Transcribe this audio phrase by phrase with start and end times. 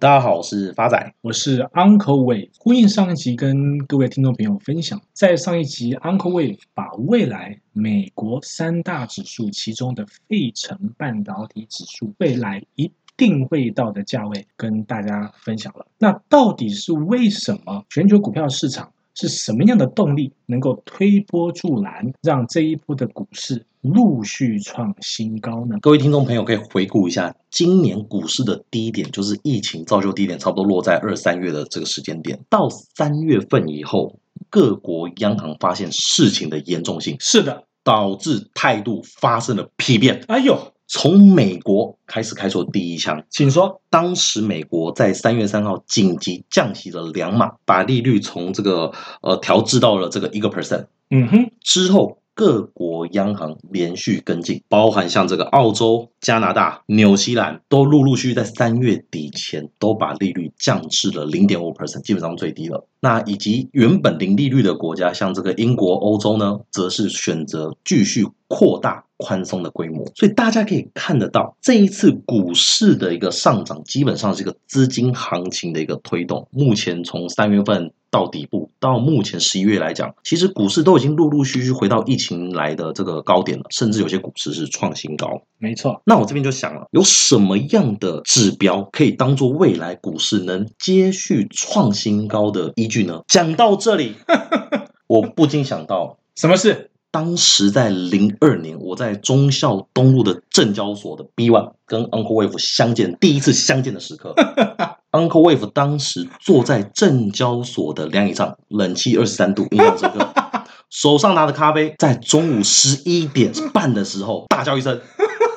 [0.00, 2.50] 大家好，我是发仔，我是 Uncle Wave。
[2.58, 15.86] 呼应上一集跟各位听众朋友分享，在上一集 Uncle Wave 把未来美国三大指数其中的费城半导体指数未来一定会到的价位跟大家分享了。
[15.98, 18.90] 那到底是为什么全球股票市场？
[19.16, 25.76] 是什么样的动力能够推波助澜，让这一波的股市陆续创新高呢？
[25.82, 32.40] 各位听众朋友可以回顾一下，今年股市的低点就是疫情造就低点，差不多落在二三月的这个时间点。
[32.48, 40.24] 到三月份以后，各国央行发现事情的严重性，是的，导致态度发生了丕变。
[40.28, 40.58] 哎呦！
[40.86, 43.80] 从美国开始开出第一枪，请说。
[43.88, 48.92] 当时美国在三月三号紧急降息了两码，把利率从这个
[49.22, 50.84] 呃调至到了这个一个 percent。
[51.10, 62.86] 嗯哼，之后各国央行连续跟进，包含像这个澳洲、加拿大、纽西兰，都陆陆续续在三月底前都把利率降至了零点五 percent，基本上最低了。
[63.00, 69.04] 那以及原本零利率的国家，像这个英国、欧洲呢，则是选择继续扩大。
[69.16, 76.46] 宽松的规模，所以大家可以看得到，这一次股市的一个上涨，基本上是一个资金行情的一个推动。
[76.50, 85.42] 目前从三月份到底部，到目前十一月来讲，其实股市都已经陆陆续续回到疫情来的这个高点了，甚至有些股市是创新高。
[85.58, 93.20] 没错，那我这边就想了，有什么样的指标可以当做未来股市能接续创新高的依据呢？
[93.26, 94.14] 讲到这里，
[95.08, 96.92] 我不禁想到什么事？
[97.10, 104.34] 当时在零二年，我在忠孝东路的证交所的 B One 跟 Uncle Wave 相见，第一次相见的时刻
[105.14, 110.28] ，Uncle Wave 当时坐在证交所的凉椅上，冷气二十三度，印象深刻，
[110.90, 115.00] 手上拿着咖啡，在中午十一点半的时候大叫一声：“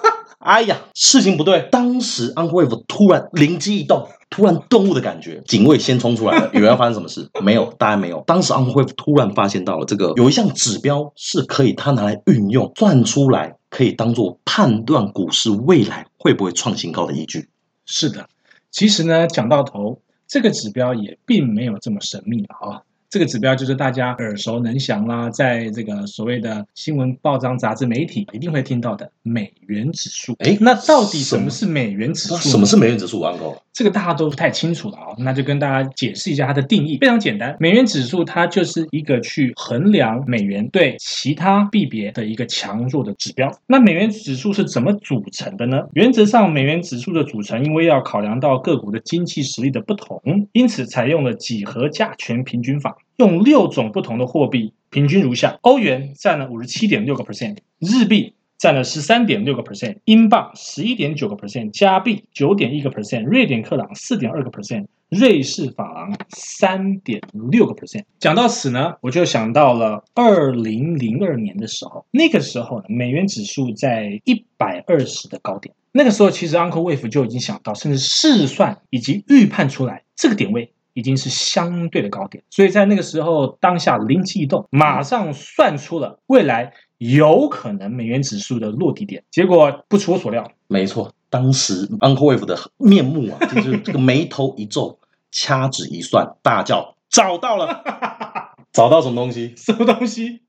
[0.39, 4.07] 哎呀，事情不对！”当时 Uncle Wave 突然灵机一动。
[4.29, 8.21] 突然顿悟的感觉，警卫先冲出来了，以为要发生什么事， 没有，当然没有。
[8.27, 17.47] 当时 Uncle Wave 突然发现到了这个有一项指标是可以他拿来运用，算出来可以当做判断股市未来会不会创新高的依据。
[17.85, 18.27] 是的，
[18.71, 22.83] 其实呢，讲到头，这个指标也并没有这么神秘啊。
[23.09, 30.35] 这个指标就是大家耳熟能详啦，在这个所谓的新闻、报章、杂志、媒体一定会听到的美元指数。
[30.39, 32.49] 哎，那到底什么是美元指数？
[32.49, 33.57] 什么是美元指数，Uncle？
[33.71, 36.97] 这个大家都不太清楚了啊，那就跟大家解释一下它的定义。
[36.97, 43.49] 非常简单，美元指数它就是一个去衡量美元对其他币别的一个强弱的指标。
[43.67, 45.83] 那美元指数是怎么组成的呢？
[45.93, 52.96] 原则上，美元指数的组成，因为要考量到个股的经济实力的不同，因此采用了几何价权平均法。
[53.17, 67.19] 用六种不同的货币平均如下：欧元占了五十七点六个 percent，日币占了十三点六个 percent，英镑十一点九个 percent，加币九点一个 percent，瑞典克朗四点二个 percent，瑞士法郎三点
[67.49, 68.03] 六个 percent。
[68.19, 80.71] 讲到此呢，我就想到了二零零二年的时候，那个时候呢，美元指数在一百二十的高点，那个时候其实 Uncle Wave 就已经想到，甚至试算以及预判出来这个点位。
[80.97, 89.23] 已经是相对的高点，所以在那个时候，当下灵机一动，马上算出了未来有可能美元指数的落地点。
[89.29, 94.97] 结果不出我所料，没错，当时 Uncle Wave 的面目啊， 就是这个眉头一皱，
[95.31, 97.83] 掐指一算，大叫找到了，
[98.73, 99.53] 找到什么东西？
[99.55, 100.41] 什么东西？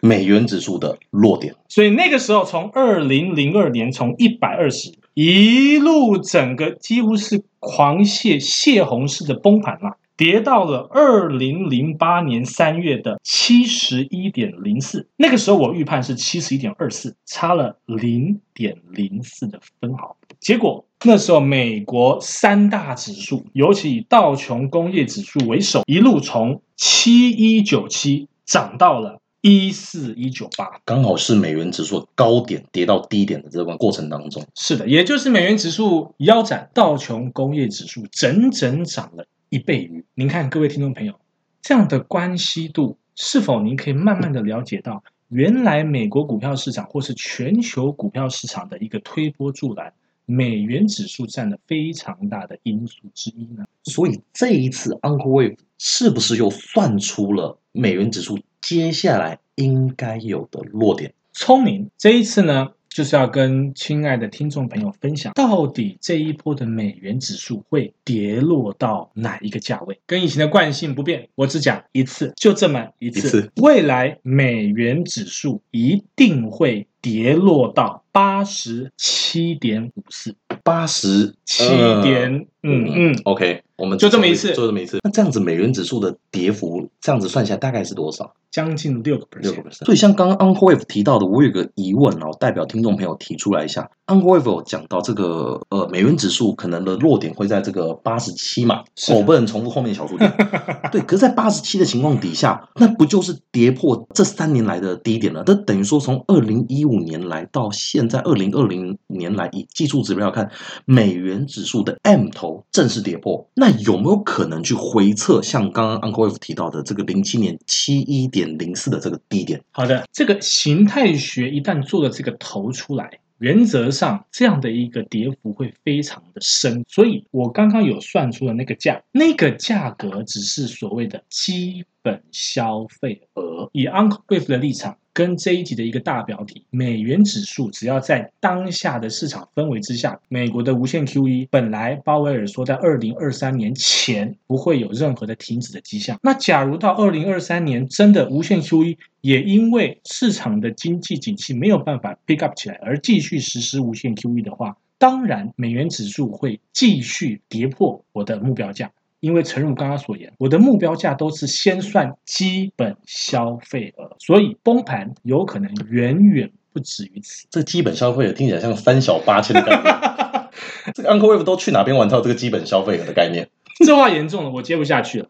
[0.00, 1.54] 美元指数的落点。
[1.68, 15.06] 所以那个时候，从二零零二年从一百二十一路整个几乎是狂泻泄洪式的崩盘了，跌到了二零零八年三月的七十一点零四。
[15.16, 20.16] 那个时候我预判是七十一点二四，差了零点零四的分毫。
[20.40, 29.20] 结果那时候美国三大指数，尤其以道琼工业指数为首，一路从七一九七涨到了。
[29.42, 34.40] 一四一九八，刚好是美元指数高点跌到低点的这段过程当中。
[34.54, 40.04] 是的，也就是美元指数腰斩，道琼工业指数整整涨了一倍余。
[40.14, 41.14] 您看，各位听众朋友，
[41.60, 49.92] 这样的关系度，是否您可以慢慢的了解到，原来美国股票市场或是全球股票市场的一个推波助澜，
[50.24, 53.64] 美元指数占了非常大的因素之一呢？
[53.82, 58.38] 所以这一次 Uncle Wave 是不是又算出了美元指数？
[58.62, 61.90] 接下来应该有的落点，聪明。
[61.98, 69.98] 这一次呢，就是要跟亲爱的听众朋友分享，到底这一波的美元指数会跌落到哪一个价位？
[70.06, 73.18] 跟以前的惯性不变，我只讲一次，就这么一次。
[73.18, 73.52] 一次。
[73.56, 81.66] 未来美元指数一定会跌落到八十七点五四，八十七
[82.02, 84.98] 点嗯嗯，OK，我们就这么一次，就这么一次。
[85.02, 88.32] 那这样子美元指数的跌幅，这样子算下来大概是多少？
[88.52, 89.84] 将近六个 percent，六个 percent。
[89.86, 93.90] 所以像刚刚 Uncle Wave 提到的，我有个疑问哦，代表听众朋友提出来一下。
[94.06, 98.82] Uncle Wave 有讲到这个呃美元指数可能的落点会在这个八十七嘛？
[99.08, 100.30] 我、哦、不能重复后面的小数点。
[100.92, 105.42] 对，可是，在八十七的情况底下，那不就是跌破这三年来的低点了？
[105.44, 110.50] 这等于说，从二零一五年来到现在二零二零年来，以技术指标看，
[110.84, 112.28] 美元指数的 M
[112.70, 113.48] 正式跌破。
[113.54, 119.60] 那有没有可能去回测，像刚刚 Uncle Wave 提到的这个零七年七一点零四的这个低点？
[119.70, 123.18] 好的，这个形态学一旦做了这个头出来。
[123.38, 133.68] 原则上，这样的一个跌幅会非常的深，所以我刚刚有算出了那个价，那个价格只是所谓的基本消费额。
[133.72, 134.96] 以 Uncle Wave 的立场。
[135.14, 146.18] 跟这一集的一个大标题，美元指数只要在当下的市场氛围之下，美国的无限 QE 本来鲍威尔说在二零二三年前不会有任何的停止的迹象。
[146.22, 158.90] 那假如到二零二三年真的无限 QE，也因为市场的经济景气没有办法 pick up 起来而继续实施无限 QE 的话，当然美元指数会继续跌破我的目标价。
[159.22, 167.46] 因为诚如刚刚所言，我的目标价都是先算基本消费额，所以崩盘有可能远远不止于此。
[167.48, 170.50] 这基本消费额听起来像三小八千的概念。
[170.92, 173.48] 这个 Uncle Wave 都去哪边玩到这个基本消费额的概念？
[173.86, 175.28] 这话严重了，我接不下去了。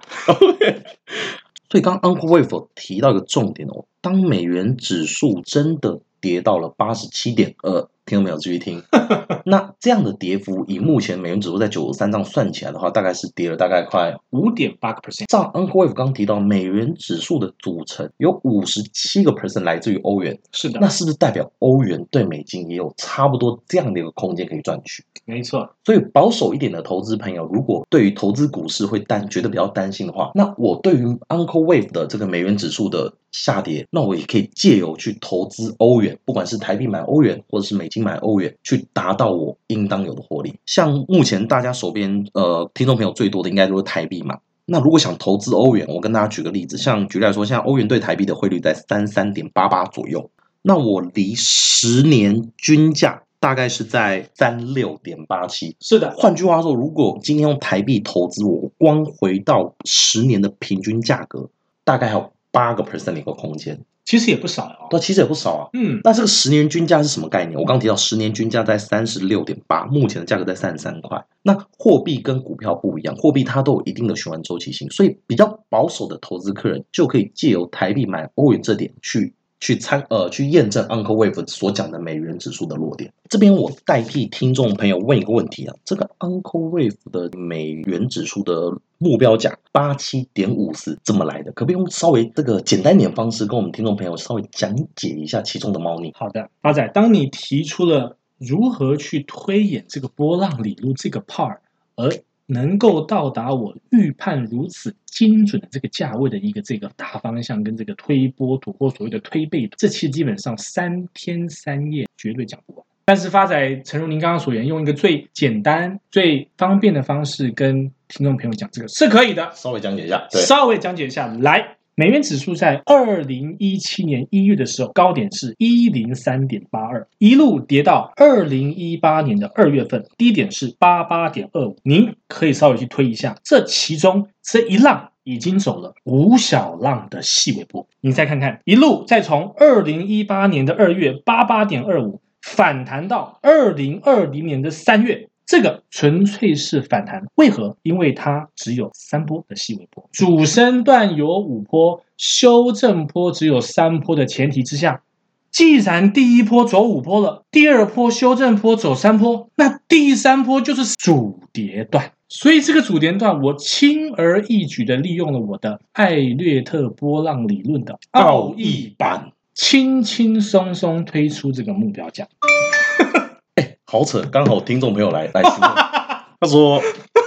[1.69, 7.91] 所以刚刚 Uncle Wave 提到一个重点哦，当美元指数真的跌到了八十七点二。
[8.05, 8.37] 听到没有？
[8.39, 8.83] 继续听。
[9.47, 15.27] 那这样的跌幅，以目前美元指数在九十三这样算起来的话，大概是跌了大概快五点八个 percent。
[15.29, 20.39] 照 Uncle Wave 刚提到，美元指数的组成有五十七个 percent 来自于欧元。
[20.53, 25.05] 是的，那是不是代表欧元对美金也有差不多这样的一个空间可以赚取？
[25.25, 25.69] 没错。
[25.85, 40.55] 所以保守一点的投资朋友，如果对于投资股市会担觉得比较担心的话，那我对于 Uncle Wave 的这个美元指数的下跌，那我也可以借由去投资欧元，不管是台币买欧元，或者是美金买欧元，去达到我应当有的获利。
[40.67, 44.38] 像目前大家手边呃听众朋友最多的应该都是台币嘛。
[44.67, 50.31] 那如果想投资欧元，我跟大家举个例子，像举例来说，像欧元对台币的汇率在三三点八八左右，
[50.62, 55.75] 那我离十年均价大概是在三六点八七。
[55.81, 61.49] 是的，换句话说，如果今天用台币投资，我光回到十年的平均价格，
[61.82, 62.31] 大概还有。
[62.53, 64.87] 八个 percent 的一个空间，其实也不少哦。
[64.91, 65.69] 对，其实也不少啊。
[65.73, 67.59] 嗯，那这个十年均价是什么概念？
[67.59, 71.25] 我刚提到十年均价在三十六点八，目前的价格在三十三块。
[71.43, 79.35] 那货币跟股票不一样，货币它都有一定的循环周期性，所以比较保守的投资客人就可以借由台币买欧元这点去。
[79.65, 83.13] 去参呃去验证 Uncle Wave 所讲的美元指数的落点。
[83.29, 91.51] 这边我代替听众朋友问一个问题啊，这个 Uncle Wave 的美元指数的目标价八七点五四怎么来的？
[91.53, 96.13] 可不可以用稍微这个简单点方式跟我们听众朋友稍微讲解一下其中的猫腻？
[96.15, 101.59] 好的，阿仔，当你提出了如何去推演这个波浪理论这个 part，
[101.97, 102.13] 而
[102.47, 112.85] 能够到达我预判如此精准的这个价位的一个这个大方向，跟这个推波图或所谓的推背图，这其实基本上三天三夜绝对讲不完。
[113.05, 119.51] 但是发仔，诚如您刚刚所言，用一个最简单、最方便的方式跟听众朋友讲这个是可以的。
[119.55, 121.77] 稍微讲解一下，稍微讲解一下，来。
[121.94, 131.77] 美元指数在二零一七年一月的时候，高点是一零三点八二，一路跌到二零一八年的二月份，低点是八八点二五。
[131.82, 137.87] 您可以稍微去推一下，这其中这一浪已经走了五小浪的细尾波。
[138.01, 145.29] 你再看看，一路再从二零一八年的二月八八点二五反弹到二零二零年的三月。
[145.44, 147.77] 这个纯粹是反弹，为何？
[147.82, 155.03] 因为它只有三波的细微波，主升段有五波，修正波只有三波的前提之下，
[155.51, 162.13] 既然第一波走五波了，第二波修正波走三波，那第三波就是主跌段。
[162.29, 172.27] 所以这个主跌段，我轻而易举的利用了我的艾略特波浪理论的奥义版，轻轻松松推出这个目标价。
[173.85, 175.53] 好扯，刚好听众朋友来来听。
[176.41, 176.82] 他说：“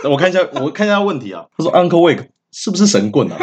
[0.10, 3.38] 我看一下，我看一下问题啊。”他说：“Uncle Wake 是不是神棍啊？”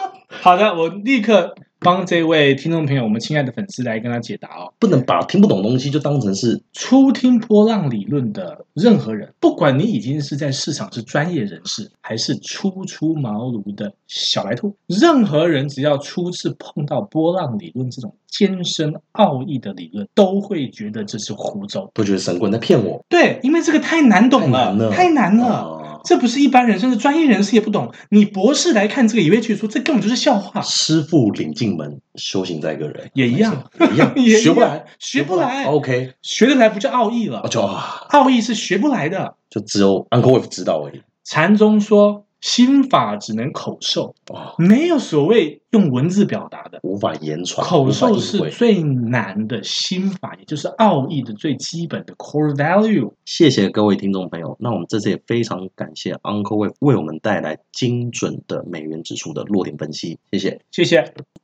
[0.40, 1.54] 好的，我立刻。
[1.82, 4.72] 帮这位听众朋友，我们亲爱的粉丝来跟他解答哦。
[4.78, 23.04] 不能把听不懂东西就当成是初听波浪理论的任何人，不管你已经是在市场是专业人士，还是初出茅庐的小白兔，任何人只要初次碰到波浪理论这种艰深奥义的理论，都会觉得这是胡诌，都觉得神棍在骗我。
[23.08, 24.90] 对，因为这个太难懂了，太难了。
[24.92, 25.81] 太难了。
[26.04, 27.92] 这不是一般人，甚至专业人士也不懂。
[28.10, 30.60] 你博士来看这个，也会去说这根本就是笑话。
[30.60, 35.64] 师傅领进门，修行在个人，也一样，也一样， 也一样学不来，学不来。
[35.64, 41.00] OK，学得来不叫奥义了，就奥义是学不来的，就只有 Uncle Wave 知道而已。
[41.24, 42.26] 禅宗说。
[42.42, 44.14] 心法只能口授，
[44.58, 47.66] 没有所谓用文字表达的，无法言传。
[47.66, 53.12] 口授是最难的心法，也就是奥义的最基本的 core value。
[53.24, 61.14] 谢谢各位听众朋友，那我们这次也非常感谢 Uncle Wave 为我们带来精准的美元指数的落点分析，谢谢，谢谢。